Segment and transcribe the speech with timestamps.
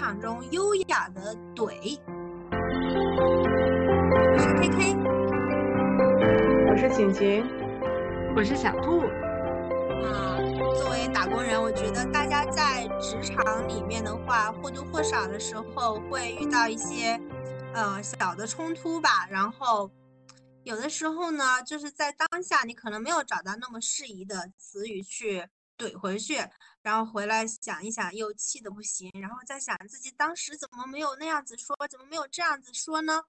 [0.00, 2.00] 场中优雅的怼。
[4.32, 4.96] 我是 K K，
[6.70, 7.44] 我是晴晴，
[8.34, 9.00] 我是小兔。
[10.02, 10.40] 啊，
[10.78, 17.20] 作为打工人，我觉得大家在职场里面的话，或多或少的时候会遇到一些
[17.74, 19.28] 呃小的冲突吧。
[19.28, 19.90] 然后
[20.62, 25.46] 有的时候呢，就是在当下你可能没有找到那么适宜的词语去
[25.80, 26.36] 怼回去，
[26.82, 33.22] 然后回来想一想又气的不行，然后再想自己当时怎么没有那样子说，怎么没有这样子说呢？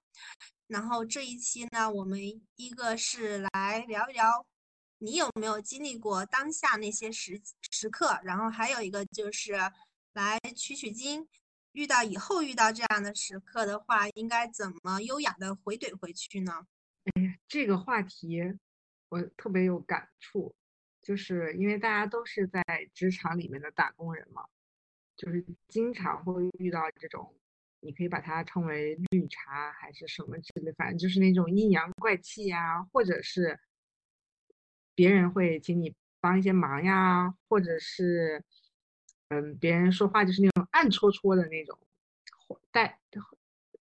[0.66, 2.20] 然后这一期呢，我们
[2.56, 4.46] 一个是来聊一聊。
[4.98, 7.42] 你有没有经历过当下那些时
[7.72, 8.20] 时刻？
[8.22, 9.52] 然后还有一个就是
[10.12, 11.28] 来取取经，
[11.72, 16.68] 遇到以后遇到这样的时刻的话，应该怎么优雅的回怼回去呢？
[17.16, 18.40] 哎呀，这个话题
[19.08, 20.54] 我特别有感触，
[21.02, 22.62] 就是因为大家都是在
[22.94, 24.46] 职场里面的打工人嘛，
[25.16, 27.34] 就是经常会遇到这种，
[27.80, 33.58] 你可以把它称为绿茶还是什么之类，反正就是那种阴阳怪气呀，或者是。
[34.94, 38.44] 别人会请你帮一些忙呀，或者是，
[39.28, 41.78] 嗯，别人说话就是那种暗戳戳的那种，
[42.70, 43.00] 带，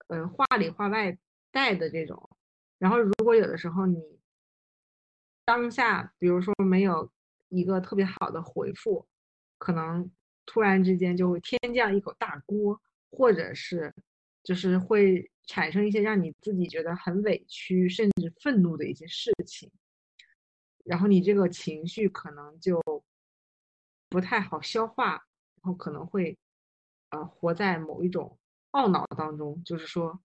[0.08, 1.18] 呃，话里话外
[1.52, 2.38] 带的这种。
[2.78, 4.00] 然后，如果有的时候你
[5.46, 7.12] 当下，比如说没有
[7.50, 9.06] 一个特别好的回复，
[9.58, 10.10] 可能
[10.46, 13.94] 突然之间就会天降一口大锅，或者是
[14.44, 19.72] 就是会产生一些让你自己觉得很委屈甚至愤怒的一些事情。
[20.86, 22.82] 然后你这个情绪可能就
[24.10, 26.38] 不太好消化，然后可能会
[27.10, 28.38] 呃活在某一种
[28.72, 30.22] 懊恼当中，就是说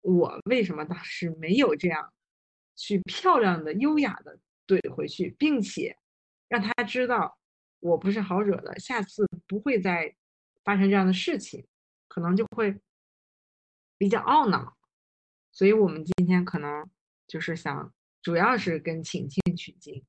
[0.00, 2.12] 我为什么当时没有这样
[2.78, 5.98] 去漂亮的、优雅的怼回去，并且
[6.48, 7.36] 让他知道
[7.80, 10.14] 我不是好惹的，下次不会再
[10.64, 11.66] 发生这样的事情，
[12.08, 12.80] 可能就会
[13.98, 14.78] 比较懊恼。
[15.52, 16.88] 所以我们今天可能
[17.26, 17.92] 就是想。
[18.20, 20.04] 主要是跟晴晴取经，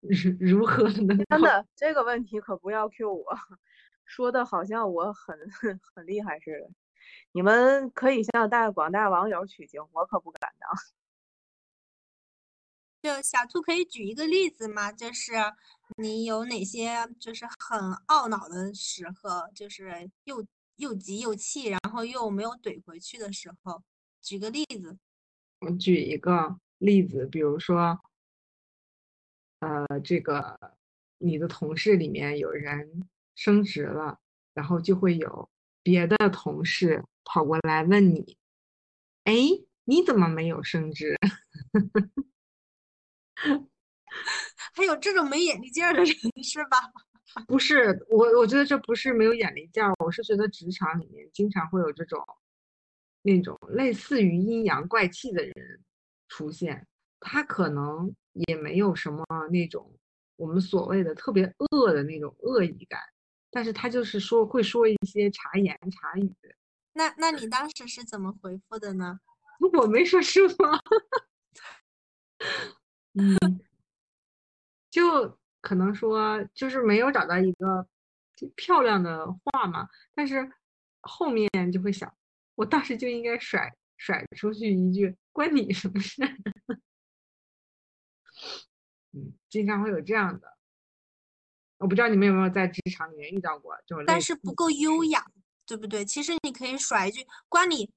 [0.00, 3.38] 如如何能真的这个问题可不要 Q 我，
[4.06, 5.38] 说的好像我很
[5.94, 6.70] 很厉害似的。
[7.32, 10.70] 你们可以向大广大网友取经，我可不敢当。
[13.06, 14.90] 就小兔可以举一个例子吗？
[14.90, 15.34] 就是
[15.96, 17.78] 你有哪些就是很
[18.08, 20.44] 懊恼的时候，就是又
[20.74, 23.80] 又急又气，然后又没有怼回去的时候，
[24.20, 24.98] 举个例子。
[25.60, 26.58] 我举一个。
[26.78, 27.98] 例子，比如说，
[29.60, 30.58] 呃，这个
[31.16, 34.18] 你的同事里面有人升职了，
[34.52, 35.48] 然后就会有
[35.82, 38.36] 别的同事跑过来问你
[39.24, 39.32] ：“哎，
[39.84, 41.16] 你怎么没有升职？”
[44.74, 46.08] 还有这种没眼力劲儿的人
[46.42, 46.78] 是吧？
[47.48, 52.18] 不是，我我觉得这不是没有眼力劲儿，我是觉得职场里面经常会有这种
[53.22, 55.54] 那种类似于阴阳怪气的人。
[56.28, 56.84] 出现，
[57.20, 58.12] 他可能
[58.48, 59.96] 也没有什么那种
[60.34, 63.00] 我们所谓的特别恶的那种恶意感，
[63.48, 66.34] 但是他就是说会说一些茶言茶语。
[66.94, 69.20] 那那你当时是怎么回复的呢？
[69.80, 70.80] 我没说是吗？
[73.18, 73.36] 嗯，
[74.90, 77.86] 就可能说就是没有找到一个
[78.54, 80.52] 漂亮的话嘛，但是
[81.00, 82.14] 后面就会想，
[82.54, 85.16] 我当时就应该甩甩出去一句。
[85.32, 86.22] 关你什么事？
[89.12, 90.58] 嗯，经常会有这样的，
[91.78, 95.24] 我不知道你们有没有在职场里面遇到过这种，但是不够优雅，
[95.66, 96.04] 对不对？
[96.04, 97.90] 其实你可以甩一句“关你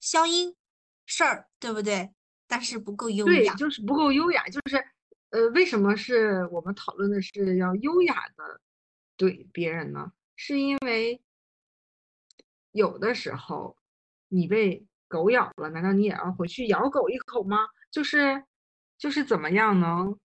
[0.00, 0.56] 消音
[1.04, 2.10] 事儿”，对不对？
[2.46, 4.46] 但是不够优雅，对，就是不够优雅。
[4.48, 4.76] 就是
[5.30, 8.60] 呃，为什么是我们讨论的是要优雅的
[9.16, 10.12] 怼别人呢？
[10.36, 11.20] 是因为
[12.72, 13.76] 有的时候
[14.28, 14.86] 你被。
[15.08, 17.58] 狗咬了，难道你也要回去咬狗一口吗？
[17.92, 18.42] 就是，
[18.98, 20.18] 就是怎么样能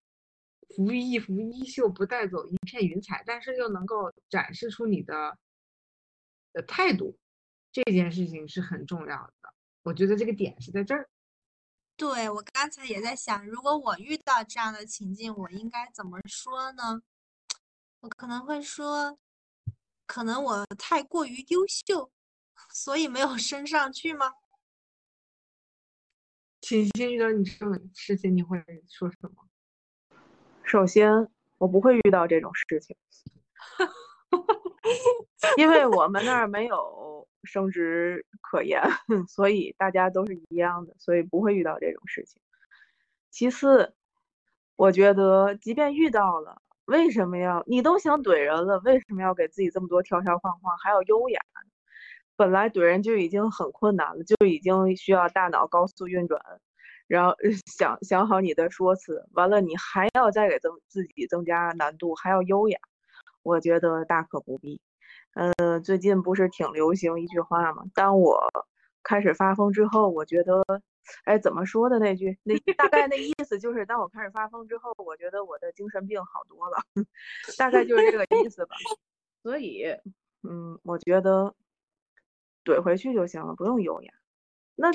[0.76, 5.38] 拂一拂衣袖，不带走一片云彩，但是又能够展示出你的
[6.52, 7.16] 的态度，
[7.72, 9.54] 这件事情是很重要的。
[9.84, 11.08] 我觉得这个点是在这儿。
[12.02, 17.04] 对我刚才也在想，如果我遇到这样的情境，我应该怎么说呢？
[18.00, 19.20] 我可能会说，
[20.08, 22.12] 可能我太过于优秀，
[22.74, 24.34] 所以没有升上去吗？
[26.62, 28.58] 晴晴遇到你这种事情，你会
[28.90, 29.48] 说什么？
[30.64, 32.98] 首先，我不会遇到这种事情，
[35.56, 38.82] 因为我们那儿没有升职可言，
[39.28, 42.42] 所以大家都是一样的，所以不会遇到这种事情。
[43.30, 43.94] 其次，
[44.76, 51.40] 我觉得即便遇到了，为什么要你都想怼人了，为什么要给自己这么多条条框框，还要优雅？
[52.36, 56.42] 本来怼人就已经很困难了，就已经需要大脑高速运转，
[57.08, 57.36] 然后
[57.78, 62.80] 想想好你的说辞，完了你还要再给增自己增加难度，还要优雅，
[63.44, 64.82] 我觉得大可不必。
[65.34, 67.84] 嗯，最近不是挺流行一句话吗？
[67.94, 68.42] 当我
[69.04, 70.64] 开始发疯之后，我觉得，
[71.24, 72.38] 哎，怎么说的那句？
[72.44, 76.78] 那大概那意思就是，当我开始发疯之后，我觉得我的精神病好多了，
[77.58, 78.76] 大概就是这个意思吧。
[79.42, 79.86] 所以，
[80.44, 81.56] 嗯，我觉得
[82.66, 84.14] 怼回去就行了，不用优雅。
[84.76, 84.92] 那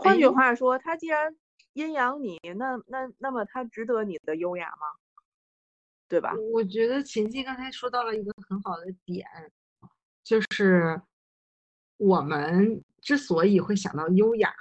[0.00, 1.36] 换句话说，他既然
[1.72, 4.86] 阴阳你，那那那么他值得你的优雅吗？
[6.10, 6.34] 对吧？
[6.52, 9.24] 我觉得琴琴刚才说到了一个很好的点，
[10.24, 11.00] 就是
[11.98, 14.52] 我们之所以会想到优雅，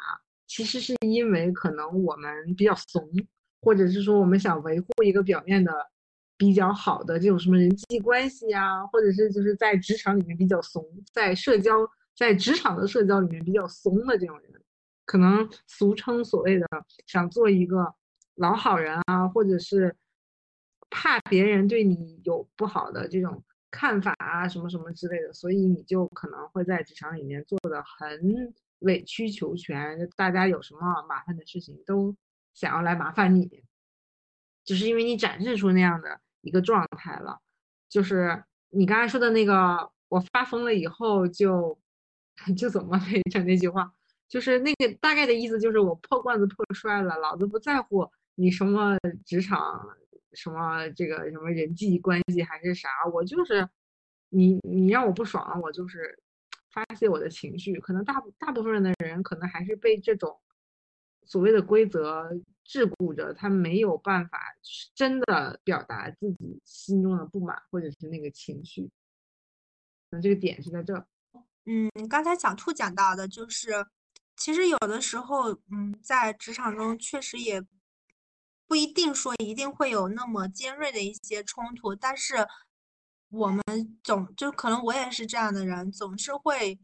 [0.46, 3.04] 其实是因为可能我们比较怂，
[3.62, 5.74] 或者是说我们想维护一个表面的
[6.38, 11.74] 比较好的这种什么人际关系啊，或者是就是在职场里面比较怂，在社交
[12.16, 14.51] 在职场的社交里面比较怂的这种人，
[15.04, 16.68] 可能俗称所谓的
[17.07, 17.92] 想做一个
[18.36, 19.96] 老好人啊，或者是。
[20.89, 32.15] 怕别人对你有不好的这种看法啊，什么什么之类的，所以你就可能会在职场里面做的很委曲求全，大家有什么麻烦的事情都
[32.53, 33.63] 想要来麻烦你，
[34.65, 37.39] 只是因为你展示出那样的一个状态了。
[37.88, 41.80] 就是你刚才说的那个，我发疯了以后就
[42.57, 43.94] 就怎么来着那句话，
[44.27, 49.88] 就是那个大概的意思，就是我破罐子破摔了，老子不在乎你什么职场。
[50.34, 53.68] 什么这个什么人际关系还是啥，我就是
[54.30, 56.22] 你你让我不爽了，我就是
[56.72, 57.80] 发泄我的情绪。
[57.80, 60.40] 可能大大部分人的人可能还是被这种
[61.26, 62.31] 所谓的规则
[62.66, 64.40] 桎梏着，他没有办法
[64.94, 68.90] 真的表达自己心中的不满或者是那个情绪。
[70.12, 70.94] 那这个点是在这。
[71.66, 73.86] 嗯，刚才小兔讲到的就是，
[74.36, 77.64] 其实有的时候，嗯，在职场中确实也。
[78.69, 82.48] 不一定说一定会有那么尖锐的一些冲突，但是
[83.31, 83.63] 我们
[84.04, 86.80] 总就可能我也是这样的人，总是会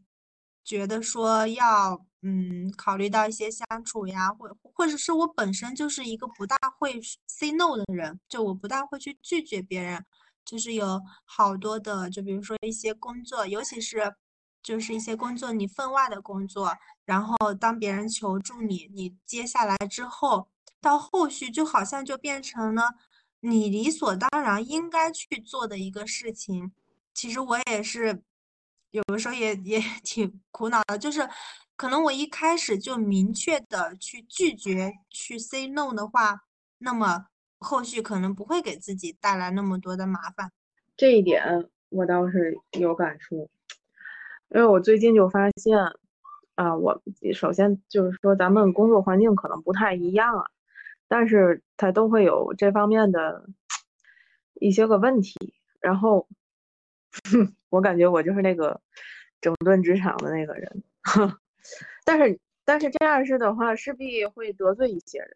[0.64, 10.04] 觉得说要嗯考虑到一些相处呀，或或者是我本身就是一个不大会 say no 的人，就我不大会去拒绝别人，
[10.44, 14.12] 就是有好多的，就比如说一些工作，尤其是
[14.60, 20.48] 就是一些工作你分外的工作，然后当别人求助你，你接下来之后。
[20.86, 22.94] 到后续就好像就变成了
[23.40, 26.70] 你理所当然应该去做的一个事情。
[27.12, 28.22] 其实我也是
[28.92, 31.28] 有的时候也也 挺苦恼的，就是
[31.74, 36.42] 可能我一开始就明确的去拒绝去 say no 的话，
[36.78, 37.26] 那么
[37.58, 40.52] 后续可能不会给自己带来那么多的麻烦。
[40.96, 43.50] 这一点我倒是有感触，
[44.50, 45.76] 因为我最近就发现
[46.54, 47.02] 啊，我
[47.34, 50.44] 首先就是说咱们工作环境可能不太一样啊。
[51.08, 53.48] 但是他都会有这方面的
[54.54, 56.28] 一些个问题，然后
[57.70, 58.80] 我感觉我就是那个
[59.40, 60.82] 整顿职场的那个人，
[62.04, 65.30] 但是但是这样式的话势必会得罪一些人，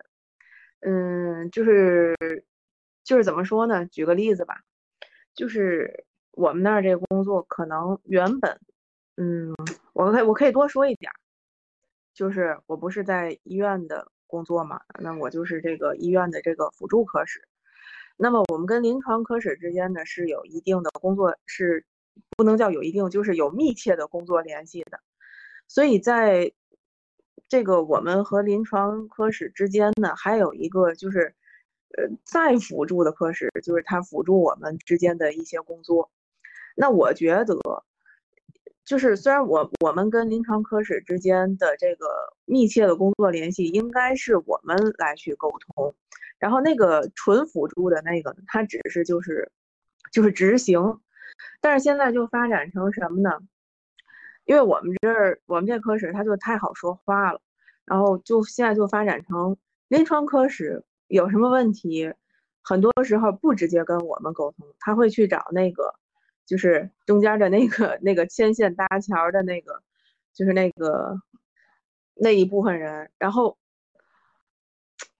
[0.81, 2.17] 嗯，就是
[3.05, 3.87] 就是怎么说呢？
[3.87, 4.63] 举个例子吧，
[5.35, 8.59] 就是我们那儿这个工作可能原本，
[9.17, 9.55] 嗯，
[9.93, 11.13] 我可以我可以多说一点，
[12.15, 14.11] 就是我不是在医院的。
[14.31, 17.47] 工作嘛，那我就是这个医院的这个辅助科室。
[18.17, 21.85] 那么我们跟临床科室之间呢是有一定的工作，是
[22.37, 25.01] 不能叫有一定，就是有密切的工作联系的。
[25.67, 26.53] 所以在
[27.49, 31.35] 这个我们和临床科室之间呢，还有一个就是，
[31.99, 36.11] 呃，再辅助的科室，就是他辅助我们之间的一些工作。
[36.77, 37.59] 那我觉得。
[38.91, 42.09] 就是虽然我我们跟临床科室之间的这个
[42.45, 45.95] 密切的工作联系，应该是我们来去沟通，
[46.41, 49.53] 然后那个纯辅助的那个，他只是就是
[50.11, 50.99] 就是执行，
[51.61, 53.31] 但是现在就发展成什么呢？
[54.45, 57.41] 因为我们这儿我们这科室他就太好说话了，
[57.85, 59.57] 然后就现在就发展成
[59.87, 62.13] 临床科室有什么问题，
[62.61, 65.95] 很多时候不直接跟我们沟通，他会去找那个。
[66.51, 69.81] 就是中间的那个那个牵线搭桥的那个，
[70.35, 71.17] 就是那个
[72.15, 73.09] 那一部分人。
[73.19, 73.57] 然后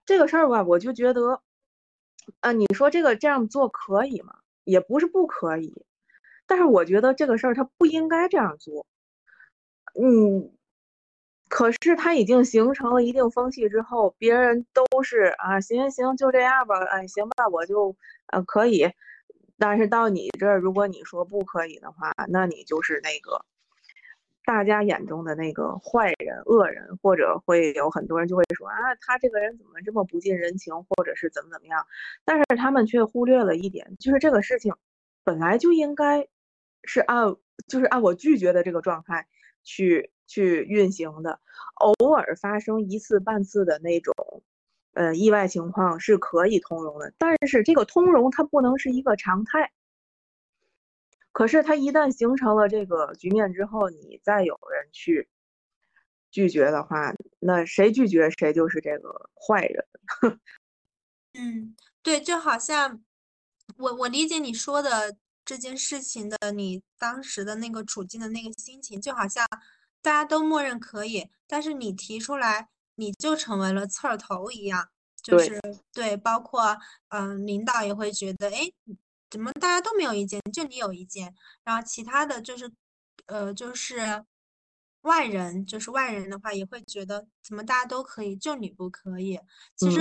[0.05, 1.41] 这个事儿吧，我就觉得，
[2.41, 4.39] 啊，你说这个这样做可以吗？
[4.65, 5.85] 也不是不可以，
[6.45, 8.85] 但是我觉得这个事儿他不应该这样做。
[9.93, 10.51] 嗯，
[11.47, 17.95] 可是他已经形成了一定风气之后，别人都是啊，行行行，就这样吧，哎，行吧，我就
[18.27, 18.91] 呃可以。
[19.61, 23.45] 但是到你这儿，如果你说不可以的话，那你就是那个
[24.43, 31.85] 大家眼中的那个坏人、恶人，或者会有很多人就会说啊，他这个人怎么这么不近人情，或者是怎么怎么样。
[32.25, 34.73] 但是他们却忽略了一点，就是这个事情
[35.23, 36.27] 本来就应该
[36.83, 37.35] 是按
[37.67, 39.27] 就是按我拒绝的这个状态
[39.61, 41.39] 去去运行的，
[41.75, 44.41] 偶尔发生一次半次的那种。
[44.93, 49.71] 呃，意外情况是可以通融的，但是这个通融它不能是一个常态。
[51.31, 55.29] 可是它一旦形成了这个局面之后，你再有人去
[56.29, 59.87] 拒绝的话，那谁拒绝谁就是这个坏人。
[61.39, 63.01] 嗯，对，就好像
[63.77, 69.47] 我我理解你说的这件事情的你当时的那个处境的那个心情，就好像
[70.01, 72.67] 大家都默认可以，但是你提出来。
[73.01, 74.87] 你就成为了刺儿头一样，
[75.23, 75.59] 就是
[75.91, 76.77] 对，包括
[77.09, 78.71] 嗯，领导也会觉得，哎，
[79.27, 82.71] 怎么大家都没有意见，就你有意见，然后其他的就是，
[83.25, 84.23] 呃，就是
[85.01, 89.39] 外人，就是外人的话也会觉得，怎么大家都可以，就你不可以。
[89.75, 89.99] 其实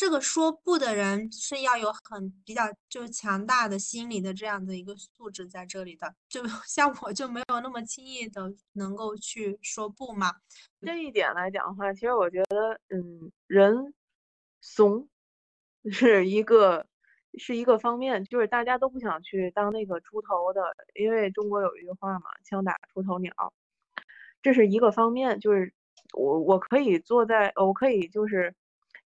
[0.00, 10.32] 这个说不的人是要有很比较就是强大的心理的这样的一个素质在这里的，就 像我就没有那么轻易的能够去说不嘛。
[10.80, 13.92] 这一点来讲的话，其实我觉得，嗯，人
[14.62, 15.06] 怂
[15.92, 16.86] 是一个
[17.34, 20.62] 是一个方面，就是大家都不想去当那个出头的，
[20.94, 23.52] 因为中国有一句话嘛，“枪打出头鸟”，
[24.40, 25.38] 这是一个方面。
[25.38, 25.70] 就是
[26.14, 28.54] 我我可以坐在，我可以就是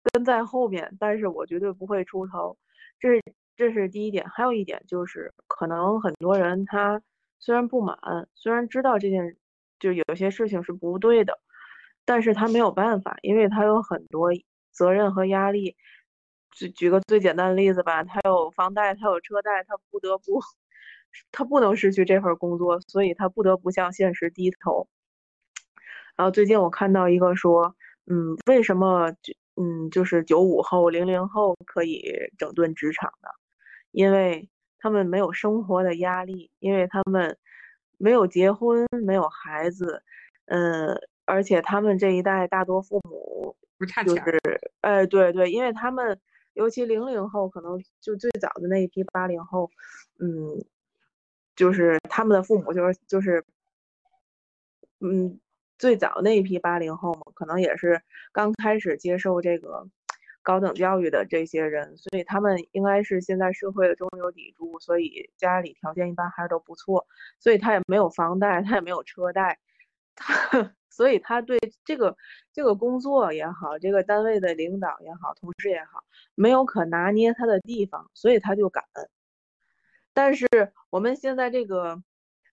[0.03, 2.57] 跟在后面，但是我绝对不会出头。
[2.99, 3.23] 这是
[3.57, 4.29] 这是第一点。
[4.29, 7.03] 还有一点就是，可能很多人他
[7.39, 7.97] 虽然不满，
[8.35, 9.37] 虽然知道这件
[9.79, 11.39] 就有些事情是不对的。
[12.05, 14.31] 但是他没有办法，因为他有很多
[14.73, 15.77] 责任和压力。
[16.51, 20.41] 举举个最简单的例子吧，他有房贷，他有车贷，他不得不，
[21.31, 24.89] 他不能失去这份工作，所以他不得不向现实低头。
[26.17, 32.03] 然后最近我看到一个说，嗯，为什么就嗯就是九五后、零零后可以
[32.39, 33.31] 整顿职场的？
[33.91, 37.37] 因为他们没有生活的压力，因为他们
[37.99, 40.03] 没有结婚，没有孩子，
[40.47, 41.01] 嗯。
[41.25, 44.41] 而且他们这一代大多父母不差钱，就是，
[44.81, 46.21] 哎，对对，因为他们
[46.55, 49.71] 尤其零零后，可能就最早的那一批八零后，
[50.19, 50.63] 嗯，
[51.55, 53.45] 就是他们的父母就是就是，
[54.99, 55.39] 嗯，
[55.83, 59.89] 最早那一批八零后嘛，可能也是刚开始接受这个
[60.41, 67.05] 高等教育的这些人，所以他们应该是现在社会的中流砥柱，所以家里条件一般还是都不错，
[67.41, 69.59] 所以他也没有房贷，他也没有车贷，
[70.15, 70.73] 他。
[70.93, 72.15] 所以他对这个
[72.53, 78.85] 这个工作也好，这个单位的领导也好，同事也好，没有可拿捏他的地方，所以他就敢。
[80.13, 80.47] 但是
[80.91, 82.03] 我们现在这个，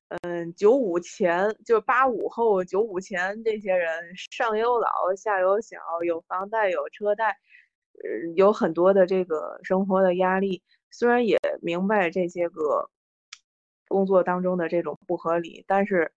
[0.10, 3.88] 嗯，九五前就八五后、九五前这些人，
[4.32, 7.38] 上有老下有小，有房贷有车贷，
[7.94, 10.62] 呃，有很多的这个生活的压力。
[10.92, 12.90] 虽然也明白这些个
[13.88, 16.12] 工作当中的这种不合理，但是，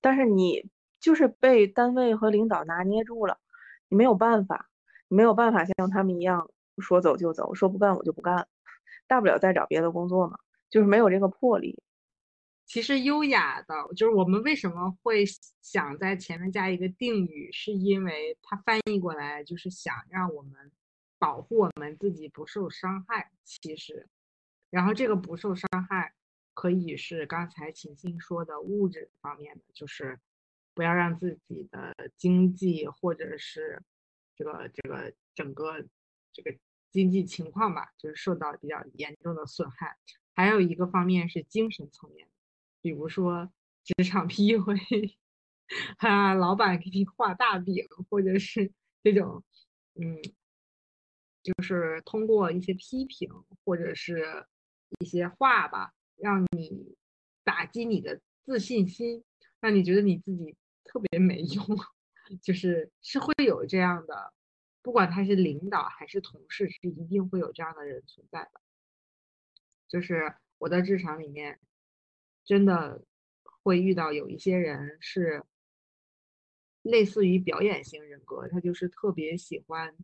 [0.00, 0.70] 但是你。
[1.00, 3.38] 就是被单位和领导拿捏住了，
[3.88, 4.68] 你没有办法，
[5.06, 8.48] 没有办法像他们一样说走就走，说不干我就不干，
[9.06, 11.80] 大不了再找别的工作嘛，就是没有这个魄力。
[12.68, 15.24] 其实优雅的，就是我们为什么会
[15.60, 20.70] 想在前面加一个定语，是因为它翻译过来就是想让我们
[21.18, 23.32] 保护我们自己不受伤害。
[23.42, 24.06] 其实，
[24.70, 26.14] 然后这个不受伤害
[26.54, 30.20] 可以是刚才秦星说的物质方面的，就是。
[30.74, 33.82] 不要让自己的经济或者是
[34.36, 35.84] 这个这个整个
[36.32, 36.56] 这个
[36.92, 39.96] 经济情况吧，就是受到比较严重的损害。
[40.36, 42.28] 还有一个方面是精神层面，
[42.80, 43.52] 比如说
[43.84, 45.16] 职场 PUA，
[45.98, 49.44] 啊，老板给你画大饼，或者是这种，
[49.94, 50.20] 嗯，
[51.42, 53.28] 就是通过一些批评
[53.64, 54.46] 或者是
[55.00, 56.96] 一些话吧，让你
[57.44, 59.24] 打击你的自信心，
[59.60, 60.56] 让你觉得你自己。
[60.90, 61.66] 特别没用，
[62.40, 64.32] 就是是会有这样的，
[64.80, 68.62] 不管他是领导还是同事，是一定会有这样的人存在的。
[69.86, 71.60] 就是我在职场里面，
[72.48, 73.04] 真的
[73.42, 75.44] 会遇到有一些人是
[76.80, 79.94] 类似于表演型人格，他就是特别喜欢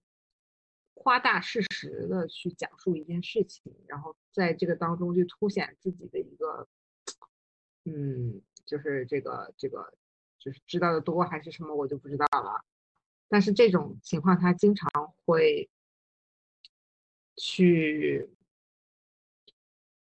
[0.93, 6.69] 夸大事实的去讲述一件事情，然后在这个当中去凸显自己的一个，
[7.87, 9.97] 嗯，就是这个这个。
[10.37, 12.63] 就是知道的多还是什么，我就不知道了。
[13.31, 14.91] 但是这种情况，他经常
[15.25, 15.71] 会
[17.35, 18.29] 去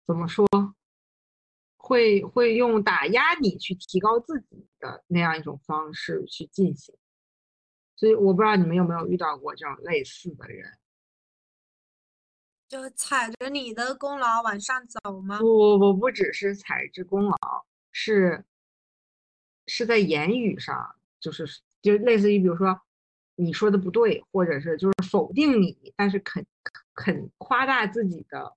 [0.05, 0.45] 怎么说？
[1.83, 6.95] 会会用打压你去提高自己的那样一种方式去进行。
[7.97, 10.79] 所以我不知道你们有没有遇到过这种类似的人。
[12.69, 15.39] 就踩着你的功劳往上走吗？
[15.41, 17.37] 不不不，不只是踩着功劳，
[17.91, 18.45] 是
[19.67, 21.45] 是在言语上，就是
[21.83, 22.81] 就类似于比如说
[23.35, 26.47] 你说的不对，或者是就是否定你，但是肯
[26.95, 28.57] 肯夸大自己的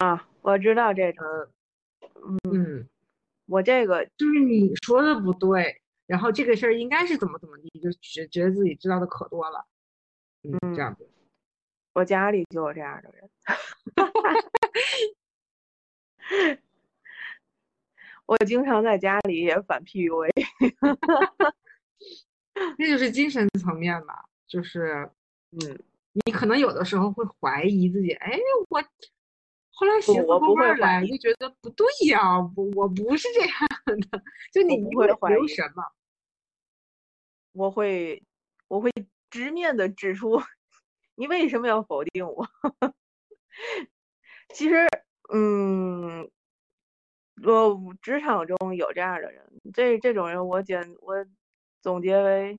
[0.00, 1.24] 啊，我知道这种，
[2.50, 2.88] 嗯，
[3.46, 9.66] 我这个就是你说的不对，然后这个事儿应该是怎么怎么地，就觉觉得自己知道的可多了，
[10.42, 11.08] 嗯，这样子。
[11.92, 13.30] 我家里就有这样的人，
[18.26, 20.28] 我经常在家里也反 PUA，
[22.78, 25.08] 那 就是精神层面吧，就是，
[25.52, 25.78] 嗯，
[26.24, 28.36] 你可能有的时候会怀疑自己，哎，
[28.70, 28.82] 我
[29.74, 33.50] 后来写我不会来就觉得不对呀，不，我不是这样
[34.10, 35.82] 的，就你不会怀疑什么，
[37.52, 38.22] 我会，
[38.68, 38.90] 我会
[39.30, 40.40] 直面的指出。
[41.16, 42.48] 你为什么要否定我？
[44.54, 44.88] 其实，
[45.32, 46.28] 嗯，
[47.44, 51.24] 我职场中有这样的人，这这种人我简我
[51.80, 52.58] 总结为，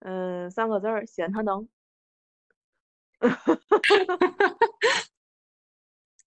[0.00, 1.68] 嗯，三个字儿：显他能。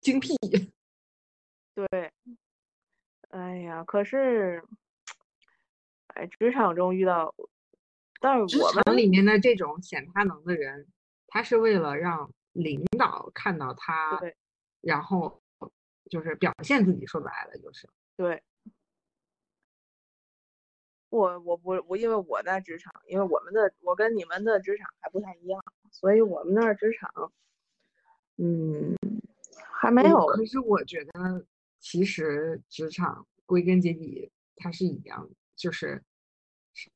[0.08, 0.34] 精辟。
[1.74, 2.10] 对。
[3.28, 4.64] 哎呀，可是，
[6.14, 7.34] 哎，职场中遇到，
[8.22, 10.86] 但是我们里面的这种显他能的人。
[11.26, 14.18] 他是为了让领导看到他，
[14.80, 15.42] 然后
[16.08, 17.06] 就是表现自己。
[17.06, 17.86] 说白了就是，
[18.16, 18.42] 对。
[21.10, 27.30] 我我不我因为我在职场，因为我们的我跟你们的职场还不太一样，所以我们那儿职场，
[28.36, 28.96] 嗯，
[29.80, 30.26] 还没有。
[30.26, 31.44] 可是我觉得，
[31.78, 36.02] 其实职场归根结底它是一样的，就是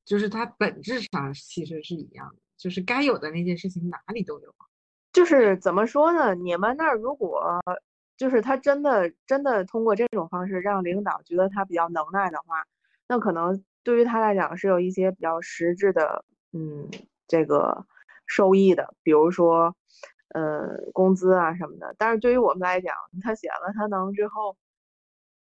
[0.04, 2.42] 就是它本质上其实是一样的。
[2.58, 4.54] 就是该有的那件事情哪里都有，
[5.12, 6.32] 就是怎么说呢？
[6.34, 7.60] 你们那儿如果
[8.16, 12.64] 就是他真的真的通过这种方式让领导觉得他比较能耐的话，
[13.08, 16.88] 那可能对于他来讲是有一些比较实质的嗯
[17.26, 17.84] 这个
[18.26, 19.74] 收益的，比如说
[20.34, 21.94] 呃工资啊什么的。
[21.98, 24.56] 但是对于我们来讲，他写了他能之后，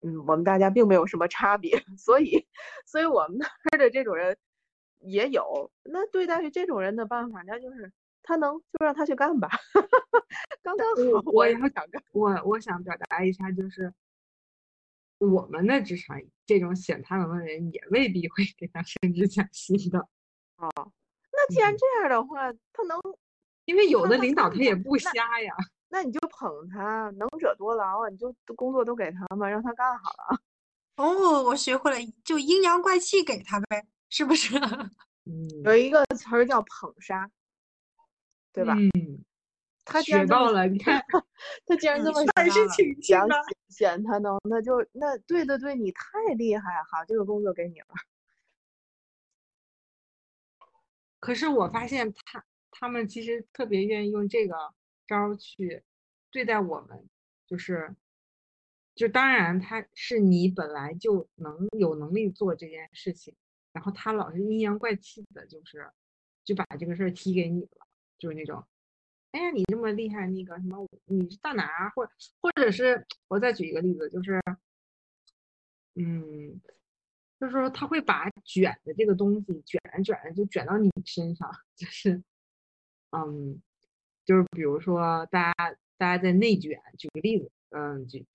[0.02, 2.46] 嗯，我们大家并没有什么差别， 所以
[2.86, 4.36] 所以我们那儿的这种人。
[5.04, 9.48] 也有，那对待于这种人的办法，那就是他能就让他去干吧。
[10.62, 11.88] 刚刚好，我也想干。
[12.12, 13.92] 我我想表达一下，就是
[15.18, 19.98] 我们的职场这种显他能的人，也未必会给他升职加薪的。
[20.58, 20.70] 哦，
[21.32, 23.00] 那既然这样的话，他能，
[23.64, 25.54] 因为有的领导他也不瞎呀。
[25.88, 30.40] 那你就捧他，能者多劳啊，你就工作都给他嘛，让他干好了。
[30.96, 33.86] 哦，我学会了，就阴阳怪气给他呗。
[34.08, 34.56] 是不是？
[35.24, 37.30] 嗯，有一个词儿叫捧杀，
[38.52, 38.74] 对吧？
[38.74, 39.24] 嗯，
[39.84, 41.02] 他学到了，你看，
[41.64, 43.28] 他竟然这么想
[43.68, 47.86] 显他呢，那就那对对对，你太厉害，哈，这个工作给你了。
[51.20, 54.56] 可是我发现他他们其实特别愿意用这个
[55.06, 55.84] 招去
[56.32, 57.08] 对待我们，
[57.46, 57.94] 就是，
[58.96, 63.36] 就当然他是你本来就能有能力做这件事情。
[63.72, 65.90] 然后他老是阴阳怪气的，就是
[66.44, 67.86] 就把这个事儿踢给你了，
[68.18, 68.62] 就是那种，
[69.30, 71.88] 哎呀，你这么厉害，那个什么，你是到哪？
[71.96, 72.06] 或
[72.40, 74.38] 或者是我再举一个例子，就是，
[75.94, 76.60] 嗯，
[77.40, 82.22] 就是说他会把卷的这个东西卷着卷着就卷到你身上， 就是，
[83.12, 83.62] 嗯，
[84.24, 88.26] 就是比如说大家大家在内卷，举个例子，嗯，举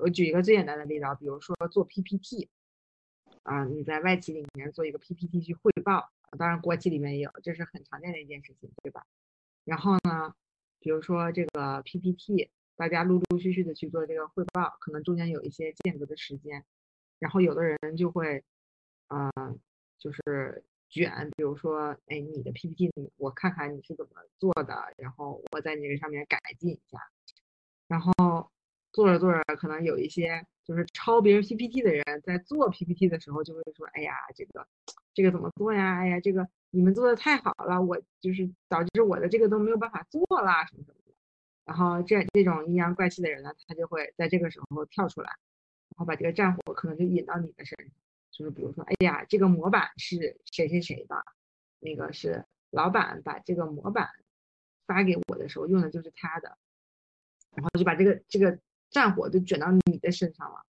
[0.00, 2.48] 我举一个最简单的例子啊，比如说做 PPT。
[3.42, 9.06] 啊，你在外企里面做一个 PPT 去汇报，当然国企里面也有，这是很常见的一件事情，对吧？
[9.64, 10.34] 然后呢，
[10.80, 16.64] 比如说这个 PPT，大家陆陆续续的去做这个汇报，可能中间有一些间隔的时间，
[17.20, 18.42] 然后有的人就会，
[19.06, 19.30] 呃，
[19.96, 20.64] 就是
[20.96, 26.98] 卷，比如说，哎，你的 PPT，我看看你是怎么做的，然后我在你这上面改进一下，
[27.86, 28.50] 然后。
[28.92, 34.66] 做着做着，可能有一些就是抄别人 PPT 的人，在做 PPT 的时候就会说：“哎呀，这个
[35.12, 35.98] 这个怎么做呀？
[35.98, 41.12] 哎呀，这个你们做的太好了，我就是导致我的这个都没有办法做啦，什么什么的。”
[41.66, 45.28] 然后这这种阴阳怪气的人呢，他就会在这个时候跳出来，
[45.94, 47.92] 然后把这个战火可能就引到你的身上，
[48.36, 51.16] 就是比如说，哎呀，这个模板是谁谁谁的，
[51.80, 54.10] 那个是老板把这个模板
[54.86, 56.58] 发给我的时候用的就是他的，
[57.54, 58.58] 然后就把这个这个
[58.90, 60.62] 战火就卷到你的身上了，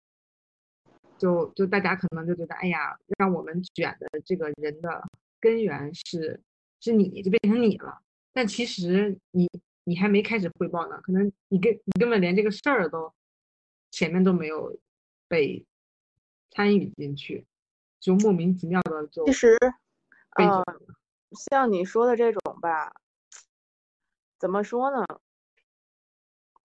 [1.17, 5.01] 就就大家可能就觉得，哎呀，让我们卷的这个人的
[5.39, 6.39] 根源是
[6.81, 7.99] 是你，就变成你了。
[8.31, 9.49] 但其实你
[9.85, 13.11] 你还没开始汇报呢，可能你根你根本连这个事儿都
[13.89, 14.79] 前面都没有
[15.27, 15.65] 被
[16.51, 17.47] 参与进去。
[18.05, 19.57] 就莫名其妙的就其实，
[20.35, 20.63] 呃，
[21.49, 22.93] 像你说的这种吧，
[24.37, 25.03] 怎么说呢？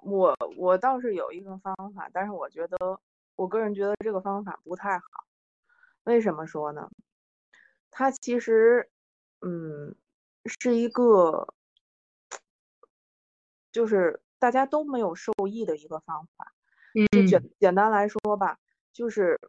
[0.03, 3.00] 我我倒是有一个方法，但是我觉得
[3.37, 5.05] 我个人觉得这个方法不太好。
[6.05, 6.90] 为什么说呢？
[7.90, 8.90] 它其实，
[9.40, 9.94] 嗯，
[10.44, 11.55] 是一个，
[13.72, 16.53] 就是大家都没有受益的一个方法。
[17.16, 18.59] 嗯，简简单来说吧，
[18.92, 19.40] 就是。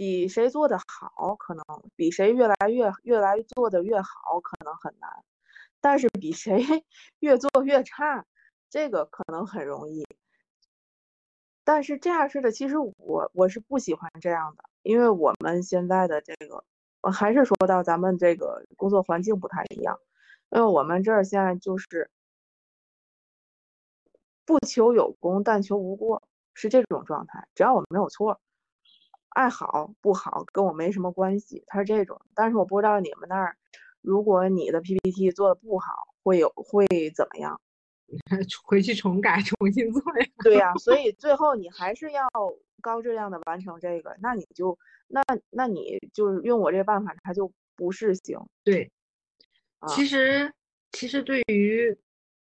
[0.00, 1.62] 比谁做的好，可能
[1.94, 5.10] 比谁越来越越来做的越好，可能很难。
[5.78, 6.64] 但是比谁
[7.20, 8.24] 越做越差，
[8.70, 10.06] 这个可能很容易。
[11.64, 16.64] 但是这样式的，其实我我是不喜欢这样的，因为我们现在的这个，
[17.02, 20.00] 我还是说到咱们这个工作环境不太一样，
[20.48, 22.08] 因为我们这儿现在就是
[24.48, 26.22] 不求有功，但求无过，
[26.54, 27.46] 是这种状态。
[27.54, 28.40] 只要我们没有错。
[29.30, 33.56] 爱好不好跟我没什么关系，他是这种，但是我不知道你们那儿，
[34.02, 37.60] 如果你的 PPT 做的不好，会有会怎么样？
[38.64, 40.26] 回去重改， 重新做呀。
[40.42, 42.28] 对呀，所以最后你还是要
[42.80, 44.76] 高质量的完成这个，那你就
[45.08, 48.38] 那那你就是用我这个办法，它就不是行。
[48.64, 48.90] 对，
[49.88, 50.52] 其实
[50.92, 51.96] 其实对于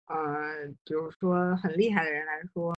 [0.06, 2.72] 呃，比如说很厉害的人来说。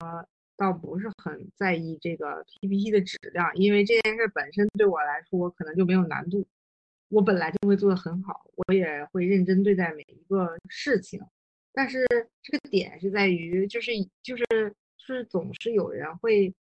[0.56, 6.46] 倒不是很在意这个 PPT 的质量，因为这件事本身对我来说可能就没有难度，
[7.08, 11.20] 我本来就会做得很好，我也会认真对待每一个事情。
[11.72, 12.06] 但是
[12.42, 13.90] 这个点是在于，就是
[14.22, 14.44] 就是
[14.96, 16.54] 就是总是有人会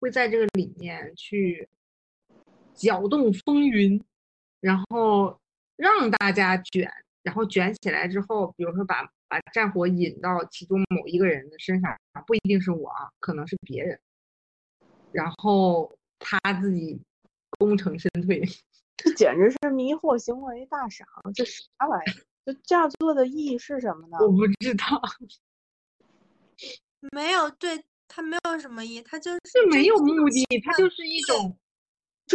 [0.00, 1.68] 会在这个里面去
[2.74, 4.02] 搅动风云，
[4.60, 5.38] 然后
[5.76, 6.90] 让大家卷，
[7.22, 9.12] 然后卷起来之后，比如说把。
[9.32, 13.98] 把战火引到其中某一个人的身上，不一定是我，可能是别人，
[15.10, 17.00] 然后他自己
[17.58, 18.42] 功成身退，
[18.98, 22.14] 这简直是迷惑行为大赏，这啥玩意儿？
[22.44, 24.18] 这这样做的意义是什么呢？
[24.20, 25.00] 我不知道，
[27.12, 31.56] 没有，对他没有什么意义，他就是没有目的，他就是一种，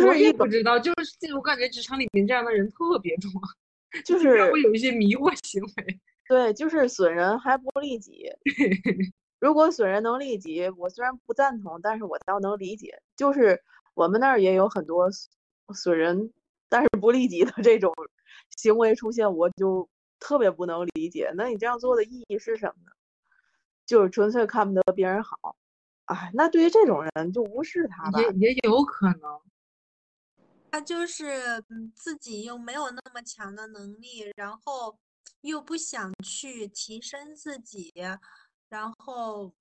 [0.03, 3.29] 我也不知道，就是我感觉职场里面这样的人特别多，
[4.03, 5.99] 就是会有一些迷惑行为。
[6.27, 8.29] 对，就是损人还不利己。
[9.39, 13.01] 如果损人能利己，我虽然不赞同，但是我倒能理解。
[13.15, 13.63] 就是
[13.93, 15.07] 我们那儿也有很多
[15.75, 16.33] 损人
[16.69, 17.93] 但是不利己的这种
[18.57, 19.87] 行为出现，我就
[20.19, 21.31] 特别不能理解。
[21.35, 22.91] 那你这样做的意义是什么呢？
[23.85, 25.55] 就是纯粹看不得别人好。
[26.05, 28.19] 哎，那对于这种人就无视他吧。
[28.19, 29.39] 也也有可能，
[30.71, 34.97] 他就是嗯自己又没有那么强的能力，然后。
[35.41, 37.93] 又不想去提升自己，
[38.69, 39.53] 然后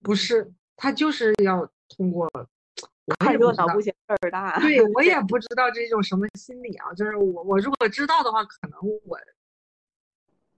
[0.00, 2.28] 不是他就是要通过
[3.18, 4.60] 看热闹不嫌事儿大。
[4.60, 9.18] 对 我也不知道这种什么心理啊，就是我我如果知道的话，可能我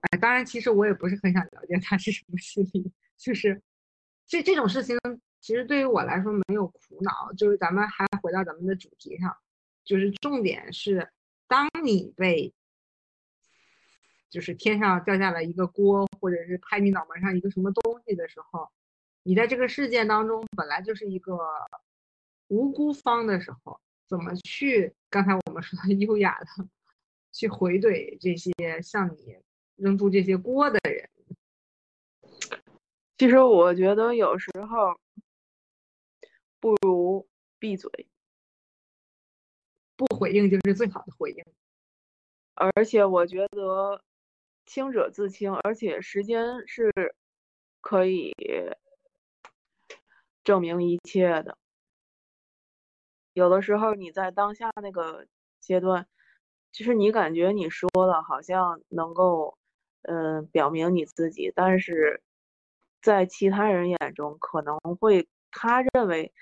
[0.01, 2.93] 哎，当然其实我也不是很想了解他是什么心理。
[3.17, 3.63] 就是
[4.27, 4.99] 这这种事情，
[5.41, 7.33] 其实对于我来说没有苦恼。
[7.33, 9.35] 就是咱们还回到咱们的主题上，
[9.85, 11.11] 就是重点是
[11.47, 12.53] 当你被。
[14.35, 18.69] 就是天上掉下来一个锅，或者是拍你脑门上一个什么东西的时候，
[19.23, 21.39] 你在这个事件当中本来就是一个
[22.49, 26.47] 无辜方的时候，怎么去刚才我们说的优雅的
[27.31, 29.39] 去回怼这些向你
[29.77, 31.09] 扔出这些锅的人？
[33.17, 34.99] 其实我觉得有时候
[36.59, 37.25] 不如
[37.61, 37.89] 闭嘴，
[39.95, 41.45] 不回应就是最好的回应。
[42.55, 44.03] 而且我觉得。
[44.67, 46.93] 清者自清，而且时间是
[47.81, 48.33] 可以
[50.43, 51.57] 证明一切的。
[53.35, 55.27] 有的时候你在当下那个
[55.61, 56.07] 阶段，
[56.73, 59.59] 其实你感觉你说了好像能够，
[60.03, 62.23] 嗯，表明你自己，但是
[63.03, 66.33] 在其他人眼中可能会，他认为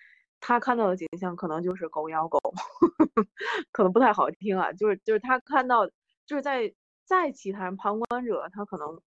[0.41, 2.39] 他看到的景象可能就是狗咬狗，
[3.73, 5.87] 可能不太好听啊，就是就是他看到
[6.27, 6.73] 就是在。
[7.09, 9.01] 在其他人旁观者，他可能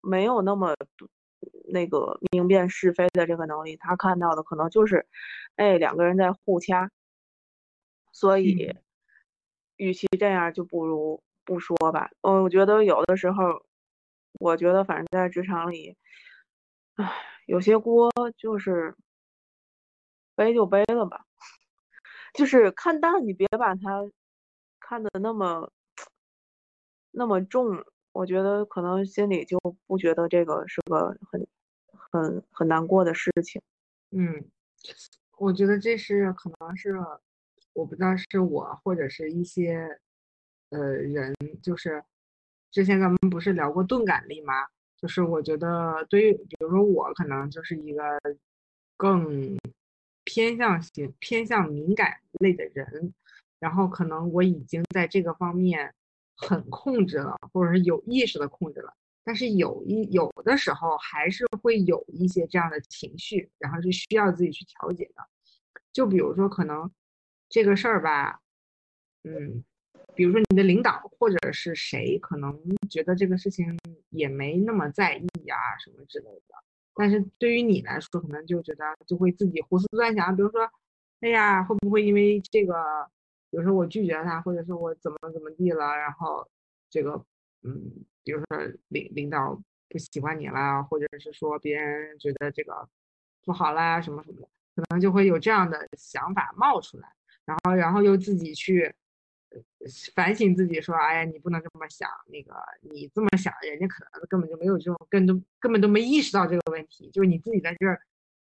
[0.00, 0.74] 没有那么
[1.72, 5.06] 那个明辨是非的这个能力，他看到的可能就是，
[5.56, 6.90] 哎，两个人在互掐。
[8.14, 8.72] 所以，
[9.76, 12.10] 与其这样，就不如不说吧。
[12.22, 13.64] 嗯，我觉得有的时候，
[14.40, 15.96] 我觉得反正在职场里，
[16.96, 17.10] 唉，
[17.46, 18.94] 有些锅就是
[20.38, 21.24] 背就背了吧，
[22.34, 23.80] 就是看淡，你别把它
[24.80, 25.70] 看的那么
[27.12, 27.84] 那么重。
[28.12, 31.46] 我觉得可能心里就不觉得这个是个很
[31.92, 33.62] 很很难过的事情。
[34.10, 34.44] 嗯，
[35.38, 36.98] 我觉得这是可能是。
[37.74, 39.98] 我不知道是我或者是一些
[40.68, 42.04] 呃人，就是
[42.70, 44.66] 之前咱们不是聊过钝感力吗？
[45.00, 48.02] 就是我觉得对于比如说我可能就是一个
[48.98, 49.56] 更
[50.24, 53.14] 偏向性偏向敏感类的人，
[53.58, 55.94] 然后可能我已经在这个方面
[56.46, 58.92] 很控制了，或者是有意识的控制了，
[59.24, 65.24] 但是有一有的时候还是会有一些这样的情绪，然后是需要自己去调节的，
[65.92, 66.90] 就比如说可能。
[67.54, 68.40] 这个事儿吧，
[69.24, 69.62] 嗯，
[70.14, 73.78] 比如说你的领导或者是谁，可能觉得这个事情
[74.08, 76.54] 也没那么在意啊，什么之类的。
[76.94, 80.66] 但是对于你来说，可能就觉得就会自己胡思乱想，比如说，
[81.20, 82.74] 哎呀，会不会因为这个，
[83.52, 86.48] 比如说我拒绝他，或者是我怎么怎么地了，然后
[86.88, 87.12] 这个，
[87.62, 87.92] 嗯，
[88.24, 88.46] 比如说
[88.88, 89.54] 领领导
[89.90, 92.88] 不喜欢你了，或者是说别人觉得这个
[93.44, 97.12] 不好啦，什么什么的，可能就会有这样的想法冒出来。
[97.44, 98.90] 然后，然后又自己去
[100.14, 108.00] 反省自己，说：“哎呀，你不能这么想，那个你这么想，人家可能根本就没有这种，根都根本都没意识到这个问题，就是你自己在这儿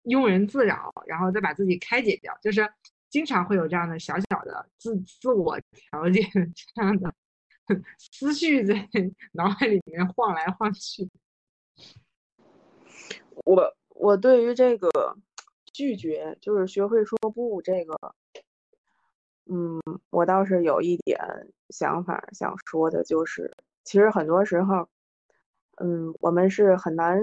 [0.04, 2.66] 庸人自扰，然后再把自己开解掉，就是
[3.14, 6.20] 经常会有这样的小小的自自我调节
[6.52, 7.14] 这样的
[7.96, 8.74] 思绪在
[9.30, 11.08] 脑海里面晃来晃去。”
[13.46, 14.90] 我我对于这个
[15.72, 17.96] 拒绝，就是学会说不这个。
[19.46, 21.16] 嗯，我倒是有一点
[21.68, 24.88] 想法想说的，就是其实很多时候，
[25.76, 27.20] 嗯，我们是很难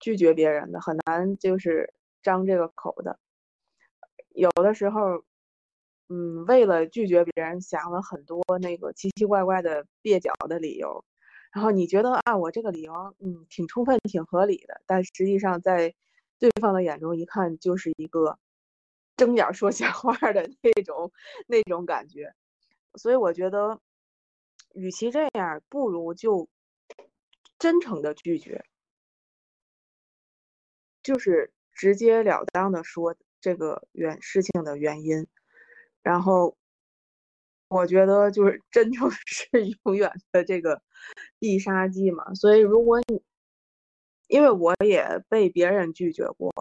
[0.00, 3.18] 拒绝别人的，很难就是张这个口的。
[4.36, 5.24] 有的时候，
[6.08, 11.04] 嗯，为了拒绝别人，想了很多那个奇奇怪怪的蹩脚的理由，
[11.52, 15.94] 然后你觉得啊，我这个理由，嗯，挺充分、挺合理的，但实际上在
[16.38, 18.38] 对方的眼中一看，就是一个。
[19.16, 21.10] 睁眼说瞎话的那种
[21.46, 22.34] 那种感觉，
[22.96, 23.80] 所以我觉得，
[24.74, 26.46] 与其这样，不如就
[27.58, 28.62] 真诚的拒绝，
[31.02, 35.26] 就是直截了当的说这个原事情的原因。
[36.02, 36.56] 然后，
[37.68, 39.48] 我觉得就是真诚是
[39.84, 40.80] 永远的这个
[41.38, 42.34] 必杀技嘛。
[42.34, 43.22] 所以，如果你
[44.28, 46.52] 因为我也被别人拒绝过。